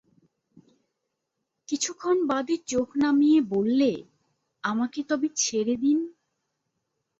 কিছুক্ষণ 1.69 2.17
বাদে 2.29 2.55
চোখ 2.67 2.87
নামিয়ে 3.01 3.39
বললে, 3.53 3.91
আমাকে 4.63 4.99
আপনি 4.99 5.09
তবে 5.09 5.27
ছেড়ে 5.41 5.75
দিন। 5.75 5.99